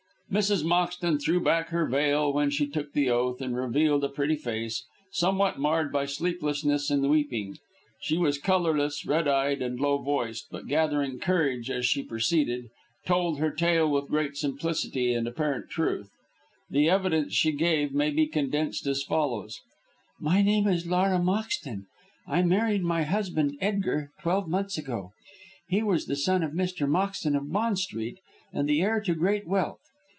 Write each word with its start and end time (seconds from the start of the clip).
Mrs. 0.37 0.63
Moxton 0.63 1.19
threw 1.19 1.41
back 1.43 1.71
her 1.71 1.85
veil 1.85 2.31
when 2.31 2.49
she 2.51 2.65
took 2.65 2.93
the 2.93 3.09
oath, 3.09 3.41
and 3.41 3.53
revealed 3.53 4.05
a 4.05 4.07
pretty 4.07 4.37
face, 4.37 4.85
somewhat 5.11 5.59
marred 5.59 5.91
by 5.91 6.05
sleeplessness 6.05 6.89
and 6.89 7.09
weeping. 7.09 7.57
She 7.99 8.17
was 8.17 8.37
colourless, 8.37 9.05
red 9.05 9.27
eyed 9.27 9.61
and 9.61 9.77
low 9.77 9.97
voiced, 9.97 10.47
but 10.49 10.67
gathering 10.69 11.19
courage 11.19 11.69
as 11.69 11.85
she 11.85 12.01
proceeded, 12.01 12.69
told 13.05 13.39
her 13.39 13.51
tale 13.51 13.91
with 13.91 14.07
great 14.07 14.37
simplicity 14.37 15.13
and 15.13 15.27
apparent 15.27 15.69
truth. 15.69 16.09
The 16.69 16.89
evidence 16.89 17.33
she 17.33 17.51
gave 17.51 17.91
may 17.93 18.09
be 18.09 18.25
condensed 18.25 18.87
as 18.87 19.03
follows: 19.03 19.59
"My 20.17 20.41
name 20.41 20.65
is 20.65 20.87
Laura 20.87 21.19
Moxton. 21.19 21.87
I 22.25 22.41
married 22.41 22.83
my 22.85 23.03
husband, 23.03 23.57
Edgar, 23.59 24.11
twelve 24.21 24.47
months 24.47 24.77
ago. 24.77 25.11
He 25.67 25.83
was 25.83 26.05
the 26.05 26.15
son 26.15 26.41
of 26.41 26.53
Mr. 26.53 26.87
Moxton, 26.89 27.35
of 27.35 27.51
Bond 27.51 27.79
Street, 27.79 28.19
and 28.53 28.69
the 28.69 28.81
heir 28.81 29.01
to 29.01 29.13
great 29.13 29.45
wealth. 29.45 29.79